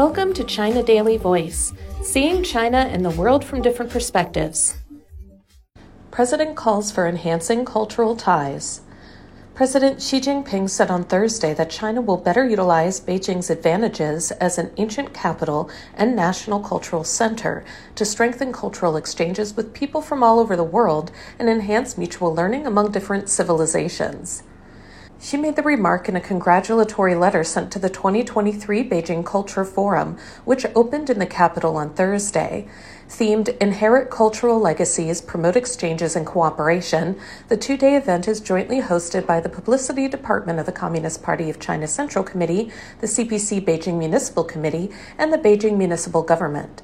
Welcome 0.00 0.32
to 0.32 0.44
China 0.44 0.82
Daily 0.82 1.18
Voice, 1.18 1.74
seeing 2.02 2.42
China 2.42 2.78
and 2.78 3.04
the 3.04 3.10
world 3.10 3.44
from 3.44 3.60
different 3.60 3.92
perspectives. 3.92 4.78
President 6.10 6.56
calls 6.56 6.90
for 6.90 7.06
enhancing 7.06 7.66
cultural 7.66 8.16
ties. 8.16 8.80
President 9.54 10.00
Xi 10.00 10.18
Jinping 10.18 10.70
said 10.70 10.90
on 10.90 11.04
Thursday 11.04 11.52
that 11.52 11.68
China 11.68 12.00
will 12.00 12.16
better 12.16 12.48
utilize 12.48 12.98
Beijing's 12.98 13.50
advantages 13.50 14.30
as 14.30 14.56
an 14.56 14.70
ancient 14.78 15.12
capital 15.12 15.68
and 15.92 16.16
national 16.16 16.60
cultural 16.60 17.04
center 17.04 17.62
to 17.94 18.06
strengthen 18.06 18.54
cultural 18.54 18.96
exchanges 18.96 19.54
with 19.54 19.74
people 19.74 20.00
from 20.00 20.22
all 20.22 20.40
over 20.40 20.56
the 20.56 20.64
world 20.64 21.12
and 21.38 21.50
enhance 21.50 21.98
mutual 21.98 22.34
learning 22.34 22.66
among 22.66 22.90
different 22.90 23.28
civilizations. 23.28 24.44
Xi 25.22 25.36
made 25.36 25.54
the 25.54 25.62
remark 25.62 26.08
in 26.08 26.16
a 26.16 26.20
congratulatory 26.20 27.14
letter 27.14 27.44
sent 27.44 27.70
to 27.72 27.78
the 27.78 27.90
2023 27.90 28.88
Beijing 28.88 29.22
Culture 29.22 29.66
Forum, 29.66 30.16
which 30.46 30.64
opened 30.74 31.10
in 31.10 31.18
the 31.18 31.26
capital 31.26 31.76
on 31.76 31.90
Thursday. 31.90 32.66
Themed 33.06 33.54
Inherit 33.58 34.08
Cultural 34.08 34.58
Legacies, 34.58 35.20
Promote 35.20 35.56
Exchanges 35.56 36.16
and 36.16 36.24
Cooperation, 36.26 37.20
the 37.48 37.58
two 37.58 37.76
day 37.76 37.96
event 37.96 38.28
is 38.28 38.40
jointly 38.40 38.80
hosted 38.80 39.26
by 39.26 39.40
the 39.40 39.50
Publicity 39.50 40.08
Department 40.08 40.58
of 40.58 40.64
the 40.64 40.72
Communist 40.72 41.22
Party 41.22 41.50
of 41.50 41.60
China 41.60 41.86
Central 41.86 42.24
Committee, 42.24 42.72
the 43.00 43.06
CPC 43.06 43.62
Beijing 43.62 43.98
Municipal 43.98 44.44
Committee, 44.44 44.90
and 45.18 45.30
the 45.30 45.38
Beijing 45.38 45.76
Municipal 45.76 46.22
Government. 46.22 46.80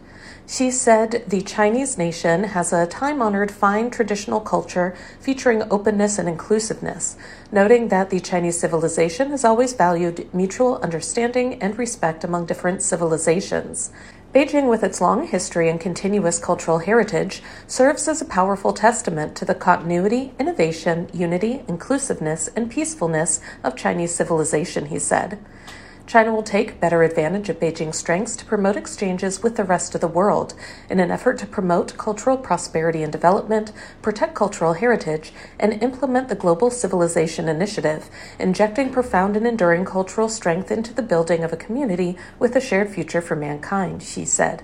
Xi 0.48 0.70
said 0.70 1.24
the 1.27 1.42
Chinese 1.42 1.98
nation 1.98 2.45
has 2.45 2.73
a 2.73 2.87
time 2.87 3.20
honored 3.20 3.50
fine 3.50 3.91
traditional 3.91 4.38
culture 4.38 4.95
featuring 5.18 5.64
openness 5.73 6.20
and 6.20 6.28
inclusiveness, 6.28 7.16
noting 7.50 7.88
that 7.88 8.10
the 8.10 8.20
Chinese 8.20 8.56
civilization 8.56 9.30
has 9.30 9.45
always 9.45 9.73
valued 9.73 10.32
mutual 10.32 10.77
understanding 10.78 11.60
and 11.60 11.77
respect 11.77 12.23
among 12.23 12.46
different 12.46 12.80
civilizations. 12.80 13.90
Beijing, 14.32 14.68
with 14.68 14.84
its 14.84 15.01
long 15.01 15.26
history 15.26 15.68
and 15.68 15.80
continuous 15.80 16.38
cultural 16.38 16.78
heritage, 16.78 17.43
serves 17.66 18.06
as 18.06 18.21
a 18.21 18.24
powerful 18.24 18.73
testament 18.73 19.34
to 19.34 19.45
the 19.45 19.54
continuity, 19.54 20.32
innovation, 20.38 21.09
unity, 21.12 21.65
inclusiveness, 21.66 22.49
and 22.54 22.71
peacefulness 22.71 23.40
of 23.65 23.74
Chinese 23.74 24.15
civilization, 24.15 24.87
he 24.87 25.01
said. 25.01 25.40
China 26.07 26.32
will 26.32 26.45
take 26.45 26.79
better 26.79 27.02
advantage 27.02 27.49
of 27.49 27.59
Beijing's 27.59 27.99
strengths 27.99 28.37
to 28.37 28.45
promote 28.45 28.76
exchanges 28.76 29.43
with 29.43 29.57
the 29.57 29.65
rest 29.65 29.93
of 29.95 30.01
the 30.01 30.07
world 30.07 30.54
in 30.88 31.01
an 31.01 31.10
effort 31.10 31.37
to 31.38 31.46
promote 31.46 31.99
cultural 31.99 32.37
prosperity 32.37 33.02
and 33.02 33.10
development, 33.10 33.73
protect 34.02 34.34
cultural 34.34 34.74
heritage, 34.74 35.32
and 35.59 35.82
implement 35.82 36.29
the 36.29 36.37
Global 36.37 36.71
Civilization 36.71 37.49
Initiative, 37.49 38.09
injecting 38.38 38.93
profound 38.93 39.37
and 39.37 39.49
enduring 39.49 39.84
cultural 39.84 40.29
strength 40.29 40.71
into 40.71 40.95
the 40.95 41.02
building 41.02 41.43
of 41.43 41.52
a 41.52 41.57
community 41.57 42.16
with 42.38 42.54
a 42.54 42.60
shared 42.60 42.88
future 42.88 43.21
for 43.21 43.34
mankind, 43.34 44.01
Xi 44.01 44.24
said. 44.24 44.62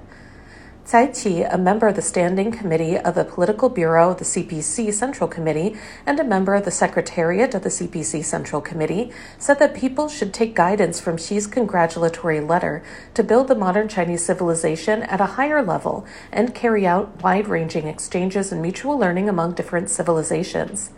Cai 0.85 1.07
Qi, 1.07 1.49
a 1.49 1.57
member 1.57 1.87
of 1.87 1.95
the 1.95 2.03
Standing 2.03 2.51
Committee 2.51 2.99
of 2.99 3.15
the 3.15 3.25
Political 3.25 3.69
Bureau 3.69 4.11
of 4.11 4.19
the 4.19 4.25
CPC 4.25 4.93
Central 4.93 5.29
Committee 5.29 5.77
and 6.05 6.19
a 6.19 6.25
member 6.25 6.57
of 6.57 6.65
the 6.65 6.73
Secretariat 6.73 7.55
of 7.55 7.63
the 7.63 7.69
CPC 7.69 8.25
Central 8.25 8.61
Committee, 8.61 9.13
said 9.39 9.61
that 9.61 9.77
people 9.77 10.09
should 10.09 10.35
take 10.35 10.57
guidance 10.57 10.99
from 10.99 11.19
Xi's 11.19 11.47
congratulatory 11.47 12.41
letter 12.41 12.83
to 13.15 13.23
build 13.23 13.47
the 13.47 13.55
modern 13.55 13.87
Chinese 13.87 14.25
civilization 14.25 15.05
at 15.05 15.21
a 15.21 15.37
higher 15.39 15.63
level 15.63 16.05
and 16.33 16.53
carry 16.53 16.85
out 16.85 17.23
wide 17.23 17.47
ranging 17.47 17.87
exchanges 17.87 18.51
and 18.51 18.61
mutual 18.61 18.99
learning 18.99 19.29
among 19.29 19.53
different 19.53 19.89
civilizations. 19.89 20.91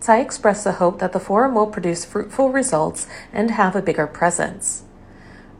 Cai 0.00 0.18
expressed 0.18 0.64
the 0.64 0.72
hope 0.72 0.98
that 0.98 1.12
the 1.12 1.20
forum 1.20 1.54
will 1.54 1.68
produce 1.68 2.04
fruitful 2.04 2.50
results 2.50 3.06
and 3.32 3.52
have 3.52 3.76
a 3.76 3.82
bigger 3.82 4.08
presence. 4.08 4.82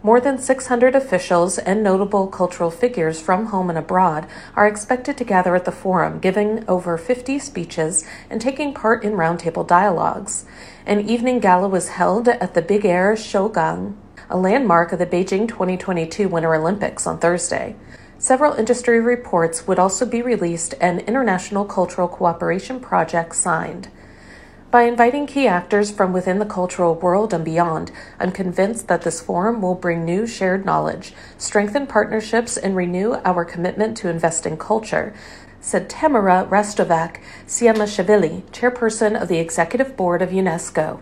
More 0.00 0.20
than 0.20 0.38
600 0.38 0.94
officials 0.94 1.58
and 1.58 1.82
notable 1.82 2.28
cultural 2.28 2.70
figures 2.70 3.20
from 3.20 3.46
home 3.46 3.68
and 3.68 3.76
abroad 3.76 4.28
are 4.54 4.68
expected 4.68 5.16
to 5.16 5.24
gather 5.24 5.56
at 5.56 5.64
the 5.64 5.72
forum, 5.72 6.20
giving 6.20 6.64
over 6.68 6.96
50 6.96 7.40
speeches 7.40 8.06
and 8.30 8.40
taking 8.40 8.72
part 8.72 9.02
in 9.02 9.14
roundtable 9.14 9.66
dialogues. 9.66 10.44
An 10.86 11.00
evening 11.00 11.40
gala 11.40 11.66
was 11.66 11.88
held 11.88 12.28
at 12.28 12.54
the 12.54 12.62
Big 12.62 12.84
Air 12.84 13.14
Shougang, 13.14 13.96
a 14.30 14.36
landmark 14.36 14.92
of 14.92 15.00
the 15.00 15.06
Beijing 15.06 15.48
2022 15.48 16.28
Winter 16.28 16.54
Olympics, 16.54 17.04
on 17.04 17.18
Thursday. 17.18 17.74
Several 18.18 18.52
industry 18.52 19.00
reports 19.00 19.66
would 19.66 19.80
also 19.80 20.06
be 20.06 20.22
released 20.22 20.74
and 20.80 21.00
international 21.00 21.64
cultural 21.64 22.06
cooperation 22.06 22.78
projects 22.78 23.38
signed. 23.38 23.88
By 24.70 24.82
inviting 24.82 25.26
key 25.26 25.46
actors 25.46 25.90
from 25.90 26.12
within 26.12 26.40
the 26.40 26.44
cultural 26.44 26.94
world 26.94 27.32
and 27.32 27.42
beyond, 27.42 27.90
I'm 28.20 28.30
convinced 28.30 28.86
that 28.88 29.00
this 29.00 29.18
forum 29.18 29.62
will 29.62 29.74
bring 29.74 30.04
new 30.04 30.26
shared 30.26 30.66
knowledge, 30.66 31.14
strengthen 31.38 31.86
partnerships, 31.86 32.58
and 32.58 32.76
renew 32.76 33.14
our 33.24 33.46
commitment 33.46 33.96
to 33.98 34.10
invest 34.10 34.44
in 34.44 34.58
culture, 34.58 35.14
said 35.58 35.88
Tamara 35.88 36.46
Rastovac 36.50 37.16
Siamashvili, 37.46 38.42
chairperson 38.50 39.18
of 39.18 39.28
the 39.28 39.38
executive 39.38 39.96
board 39.96 40.20
of 40.20 40.28
UNESCO. 40.28 41.00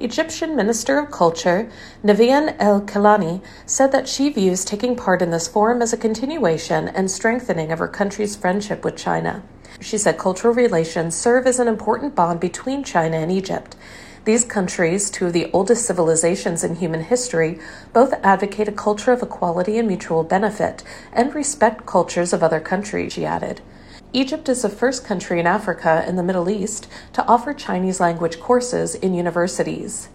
Egyptian 0.00 0.54
Minister 0.54 0.98
of 0.98 1.10
Culture, 1.10 1.70
Nevine 2.02 2.56
El 2.58 2.82
Kelani, 2.82 3.40
said 3.64 3.90
that 3.90 4.06
she 4.06 4.28
views 4.28 4.66
taking 4.66 4.94
part 4.94 5.22
in 5.22 5.30
this 5.30 5.48
forum 5.48 5.80
as 5.80 5.94
a 5.94 5.96
continuation 5.96 6.88
and 6.88 7.10
strengthening 7.10 7.72
of 7.72 7.78
her 7.78 7.88
country's 7.88 8.36
friendship 8.36 8.84
with 8.84 8.98
China. 8.98 9.42
She 9.80 9.96
said 9.98 10.18
cultural 10.18 10.52
relations 10.52 11.14
serve 11.14 11.46
as 11.46 11.58
an 11.58 11.68
important 11.68 12.14
bond 12.14 12.40
between 12.40 12.82
China 12.82 13.16
and 13.16 13.30
Egypt. 13.30 13.76
These 14.24 14.44
countries, 14.44 15.08
two 15.08 15.26
of 15.26 15.32
the 15.32 15.50
oldest 15.52 15.86
civilizations 15.86 16.64
in 16.64 16.76
human 16.76 17.02
history, 17.04 17.58
both 17.92 18.12
advocate 18.22 18.68
a 18.68 18.72
culture 18.72 19.12
of 19.12 19.22
equality 19.22 19.78
and 19.78 19.88
mutual 19.88 20.24
benefit 20.24 20.82
and 21.12 21.34
respect 21.34 21.86
cultures 21.86 22.32
of 22.32 22.42
other 22.42 22.60
countries, 22.60 23.12
she 23.12 23.24
added. 23.24 23.60
Egypt 24.12 24.48
is 24.48 24.62
the 24.62 24.68
first 24.68 25.04
country 25.04 25.38
in 25.38 25.46
Africa 25.46 26.02
and 26.06 26.18
the 26.18 26.22
Middle 26.22 26.50
East 26.50 26.88
to 27.12 27.24
offer 27.26 27.54
Chinese 27.54 28.00
language 28.00 28.40
courses 28.40 28.94
in 28.94 29.14
universities. 29.14 30.08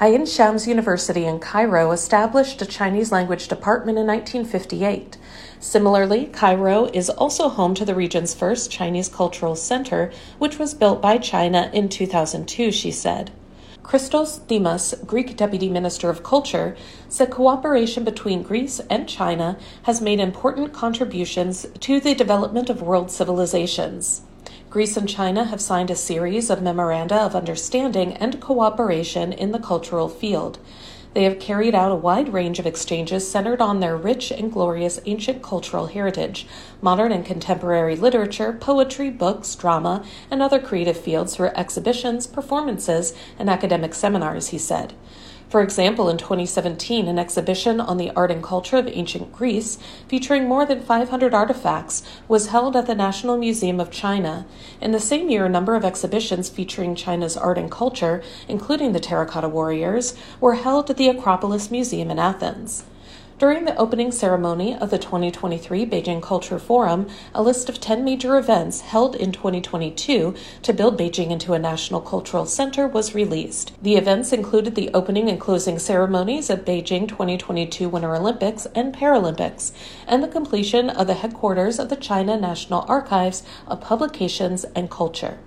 Ain 0.00 0.26
Shams 0.26 0.66
University 0.66 1.24
in 1.24 1.38
Cairo 1.38 1.92
established 1.92 2.60
a 2.60 2.66
Chinese 2.66 3.12
language 3.12 3.46
department 3.46 3.96
in 3.96 4.08
1958. 4.08 5.16
Similarly, 5.60 6.26
Cairo 6.26 6.86
is 6.86 7.08
also 7.08 7.48
home 7.48 7.74
to 7.74 7.84
the 7.84 7.94
region's 7.94 8.34
first 8.34 8.72
Chinese 8.72 9.08
cultural 9.08 9.54
center, 9.54 10.10
which 10.38 10.58
was 10.58 10.74
built 10.74 11.00
by 11.00 11.18
China 11.18 11.70
in 11.72 11.88
2002, 11.88 12.72
she 12.72 12.90
said. 12.90 13.30
Christos 13.84 14.38
Dimas, 14.38 14.96
Greek 15.06 15.36
Deputy 15.36 15.68
Minister 15.68 16.10
of 16.10 16.24
Culture, 16.24 16.76
said 17.08 17.30
cooperation 17.30 18.02
between 18.02 18.42
Greece 18.42 18.80
and 18.90 19.08
China 19.08 19.56
has 19.84 20.00
made 20.00 20.18
important 20.18 20.72
contributions 20.72 21.66
to 21.78 22.00
the 22.00 22.16
development 22.16 22.68
of 22.68 22.82
world 22.82 23.12
civilizations. 23.12 24.22
Greece 24.74 24.96
and 24.96 25.08
China 25.08 25.44
have 25.44 25.60
signed 25.60 25.88
a 25.88 25.94
series 25.94 26.50
of 26.50 26.60
memoranda 26.60 27.14
of 27.14 27.36
understanding 27.36 28.12
and 28.14 28.40
cooperation 28.40 29.32
in 29.32 29.52
the 29.52 29.58
cultural 29.60 30.08
field. 30.08 30.58
They 31.12 31.22
have 31.22 31.38
carried 31.38 31.76
out 31.76 31.92
a 31.92 31.94
wide 31.94 32.32
range 32.32 32.58
of 32.58 32.66
exchanges 32.66 33.30
centered 33.30 33.60
on 33.60 33.78
their 33.78 33.96
rich 33.96 34.32
and 34.32 34.52
glorious 34.52 34.98
ancient 35.06 35.44
cultural 35.44 35.86
heritage, 35.86 36.48
modern 36.82 37.12
and 37.12 37.24
contemporary 37.24 37.94
literature, 37.94 38.52
poetry, 38.52 39.10
books, 39.10 39.54
drama, 39.54 40.04
and 40.28 40.42
other 40.42 40.58
creative 40.58 40.98
fields 40.98 41.36
through 41.36 41.52
exhibitions, 41.54 42.26
performances, 42.26 43.14
and 43.38 43.48
academic 43.48 43.94
seminars, 43.94 44.48
he 44.48 44.58
said. 44.58 44.92
For 45.54 45.62
example, 45.62 46.08
in 46.08 46.18
2017, 46.18 47.06
an 47.06 47.16
exhibition 47.16 47.80
on 47.80 47.96
the 47.96 48.10
art 48.16 48.32
and 48.32 48.42
culture 48.42 48.76
of 48.76 48.88
ancient 48.88 49.32
Greece, 49.32 49.78
featuring 50.08 50.48
more 50.48 50.66
than 50.66 50.80
500 50.80 51.32
artifacts, 51.32 52.02
was 52.26 52.48
held 52.48 52.74
at 52.74 52.88
the 52.88 52.94
National 52.96 53.36
Museum 53.36 53.78
of 53.78 53.92
China. 53.92 54.46
In 54.80 54.90
the 54.90 54.98
same 54.98 55.30
year, 55.30 55.44
a 55.44 55.48
number 55.48 55.76
of 55.76 55.84
exhibitions 55.84 56.48
featuring 56.48 56.96
China's 56.96 57.36
art 57.36 57.56
and 57.56 57.70
culture, 57.70 58.20
including 58.48 58.94
the 58.94 58.98
Terracotta 58.98 59.48
Warriors, 59.48 60.16
were 60.40 60.54
held 60.54 60.90
at 60.90 60.96
the 60.96 61.06
Acropolis 61.06 61.70
Museum 61.70 62.10
in 62.10 62.18
Athens. 62.18 62.82
During 63.36 63.64
the 63.64 63.76
opening 63.76 64.12
ceremony 64.12 64.76
of 64.76 64.90
the 64.90 64.98
2023 64.98 65.84
Beijing 65.86 66.22
Culture 66.22 66.60
Forum, 66.60 67.08
a 67.34 67.42
list 67.42 67.68
of 67.68 67.80
10 67.80 68.04
major 68.04 68.38
events 68.38 68.82
held 68.82 69.16
in 69.16 69.32
2022 69.32 70.36
to 70.62 70.72
build 70.72 70.96
Beijing 70.96 71.30
into 71.30 71.52
a 71.52 71.58
national 71.58 72.00
cultural 72.00 72.46
center 72.46 72.86
was 72.86 73.12
released. 73.12 73.72
The 73.82 73.96
events 73.96 74.32
included 74.32 74.76
the 74.76 74.88
opening 74.94 75.28
and 75.28 75.40
closing 75.40 75.80
ceremonies 75.80 76.48
of 76.48 76.64
Beijing 76.64 77.08
2022 77.08 77.88
Winter 77.88 78.14
Olympics 78.14 78.66
and 78.66 78.94
Paralympics, 78.94 79.72
and 80.06 80.22
the 80.22 80.28
completion 80.28 80.88
of 80.88 81.08
the 81.08 81.14
headquarters 81.14 81.80
of 81.80 81.88
the 81.88 81.96
China 81.96 82.36
National 82.36 82.84
Archives 82.86 83.42
of 83.66 83.80
Publications 83.80 84.62
and 84.76 84.88
Culture. 84.88 85.38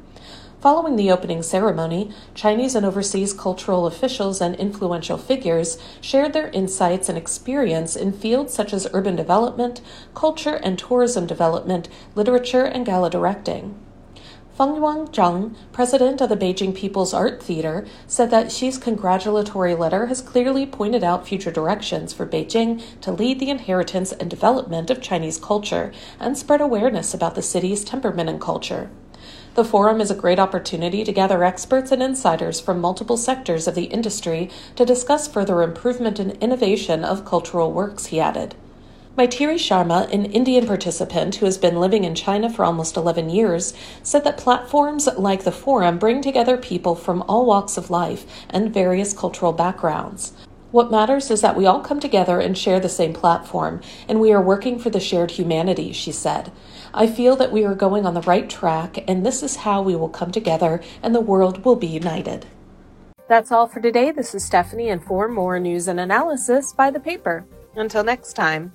Following 0.59 0.95
the 0.95 1.12
opening 1.12 1.44
ceremony, 1.44 2.12
Chinese 2.33 2.74
and 2.74 2.83
overseas 2.83 3.31
cultural 3.31 3.86
officials 3.86 4.42
and 4.42 4.56
influential 4.56 5.15
figures 5.15 5.77
shared 6.01 6.33
their 6.33 6.48
insights 6.48 7.09
and 7.09 7.18
experience 7.18 7.95
in 7.95 8.12
fields 8.12 8.56
such 8.56 8.74
as 8.74 8.88
urban 8.92 9.15
development, 9.15 9.81
culture 10.15 10.56
and 10.56 10.80
tourism 10.80 11.27
development, 11.27 11.89
literature, 12.15 12.65
and 12.65 12.88
gala 12.88 13.12
directing. 13.12 13.77
Feng 14.57 14.69
Yuanzheng, 14.69 15.56
president 15.71 16.21
of 16.21 16.30
the 16.30 16.36
Beijing 16.36 16.75
People's 16.75 17.13
Art 17.13 17.44
Theater, 17.44 17.86
said 18.07 18.31
that 18.31 18.51
Xi's 18.51 18.80
congratulatory 18.80 19.75
letter 19.75 20.07
has 20.07 20.24
clearly 20.24 20.65
pointed 20.65 21.04
out 21.04 21.27
future 21.27 21.51
directions 21.51 22.13
for 22.13 22.25
Beijing 22.25 22.81
to 23.01 23.12
lead 23.12 23.39
the 23.39 23.51
inheritance 23.51 24.12
and 24.12 24.27
development 24.27 24.89
of 24.89 25.04
Chinese 25.04 25.38
culture 25.38 25.94
and 26.19 26.36
spread 26.36 26.62
awareness 26.62 27.13
about 27.13 27.36
the 27.36 27.44
city's 27.44 27.83
temperament 27.83 28.27
and 28.27 28.42
culture. 28.42 28.89
The 29.57 29.65
forum 29.65 30.01
is 30.01 30.12
a 30.12 30.15
great 30.15 30.38
opportunity 30.38 31.04
to 31.04 31.12
gather 31.12 31.44
experts 31.44 31.92
and 31.92 32.04
insiders 32.04 32.59
from 32.59 32.80
multiple 32.80 33.18
sectors 33.18 33.68
of 33.68 33.74
the 33.74 33.86
industry 33.86 34.51
to 34.75 34.86
discuss 34.86 35.27
further 35.27 35.63
improvement 35.63 36.19
and 36.19 36.33
innovation 36.33 37.04
of 37.04 37.25
cultural 37.25 37.71
works, 37.71 38.06
he 38.06 38.19
added. 38.19 38.54
Maitiri 39.18 39.56
Sharma, 39.56 40.13
an 40.13 40.25
Indian 40.25 40.68
participant 40.68 41.38
who 41.38 41.48
has 41.48 41.57
been 41.57 41.80
living 41.80 42.04
in 42.04 42.13
China 42.13 42.51
for 42.51 42.63
almost 42.63 42.95
11 42.95 43.31
years, 43.31 43.74
said 44.04 44.24
that 44.25 44.38
platforms 44.38 45.09
like 45.18 45.44
the 45.44 45.51
Forum 45.51 45.98
bring 45.98 46.21
together 46.21 46.56
people 46.56 46.94
from 46.94 47.24
all 47.24 47.44
walks 47.44 47.77
of 47.77 47.89
life 47.89 48.27
and 48.51 48.71
various 48.71 49.12
cultural 49.12 49.54
backgrounds. 49.54 50.33
What 50.77 50.91
matters 50.91 51.31
is 51.31 51.41
that 51.41 51.56
we 51.56 51.65
all 51.65 51.79
come 51.79 52.00
together 52.00 52.39
and 52.39 52.56
share 52.56 52.79
the 52.79 52.88
same 52.88 53.12
platform, 53.12 53.81
and 54.07 54.21
we 54.21 54.31
are 54.31 54.39
working 54.39 54.77
for 54.77 54.91
the 54.91 55.00
shared 55.00 55.31
humanity, 55.31 55.91
she 55.91 56.12
said. 56.12 56.51
I 56.94 57.07
feel 57.07 57.35
that 57.38 57.51
we 57.51 57.65
are 57.65 57.74
going 57.74 58.06
on 58.06 58.13
the 58.13 58.21
right 58.21 58.47
track, 58.47 59.03
and 59.07 59.25
this 59.25 59.41
is 59.41 59.56
how 59.56 59.81
we 59.81 59.95
will 59.95 60.07
come 60.07 60.29
together 60.29 60.79
and 61.01 61.15
the 61.15 61.19
world 61.19 61.65
will 61.65 61.77
be 61.77 61.88
united. 61.88 62.45
That's 63.27 63.51
all 63.51 63.65
for 63.65 63.81
today. 63.81 64.12
This 64.12 64.35
is 64.35 64.45
Stephanie, 64.45 64.89
and 64.89 65.03
for 65.03 65.27
more 65.27 65.59
news 65.59 65.88
and 65.88 66.00
analysis, 66.00 66.74
buy 66.74 66.91
the 66.91 67.00
paper. 67.00 67.44
Until 67.75 68.03
next 68.03 68.33
time. 68.33 68.71